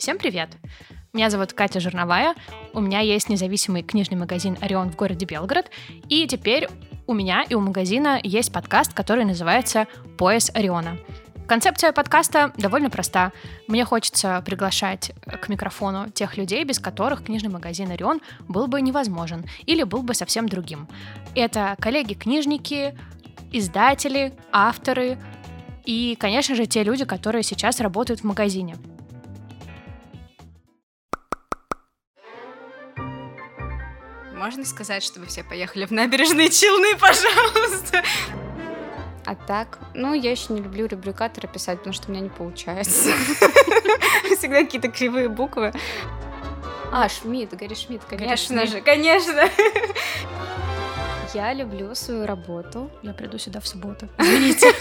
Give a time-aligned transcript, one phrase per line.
[0.00, 0.48] Всем привет!
[1.12, 2.34] Меня зовут Катя Жирновая,
[2.72, 5.70] у меня есть независимый книжный магазин «Орион» в городе Белгород,
[6.08, 6.68] и теперь
[7.06, 9.86] у меня и у магазина есть подкаст, который называется
[10.16, 10.96] «Пояс Ориона».
[11.46, 13.32] Концепция подкаста довольно проста.
[13.68, 19.44] Мне хочется приглашать к микрофону тех людей, без которых книжный магазин «Орион» был бы невозможен
[19.66, 20.88] или был бы совсем другим.
[21.34, 22.96] Это коллеги-книжники,
[23.52, 25.18] издатели, авторы
[25.84, 28.76] и, конечно же, те люди, которые сейчас работают в магазине.
[34.40, 38.02] Можно сказать, чтобы все поехали в набережные Челны, пожалуйста?
[39.26, 43.10] А так, ну, я еще не люблю рубрикаторы писать, потому что у меня не получается.
[44.38, 45.74] Всегда какие-то кривые буквы.
[46.90, 49.46] А, Шмидт, Гарри Шмидт, конечно же, конечно.
[51.34, 52.90] Я люблю свою работу.
[53.02, 54.08] Я приду сюда в субботу.
[54.18, 54.74] Извините.